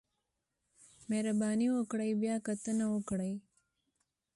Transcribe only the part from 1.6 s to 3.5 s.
وکړئ بیاکتنه وکړئ